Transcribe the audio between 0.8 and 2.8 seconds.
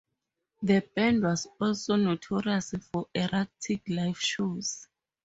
band was also notorious